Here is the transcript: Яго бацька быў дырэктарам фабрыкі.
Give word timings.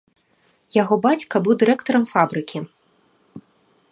Яго 0.81 0.95
бацька 1.05 1.41
быў 1.47 1.55
дырэктарам 1.63 2.03
фабрыкі. 2.15 2.57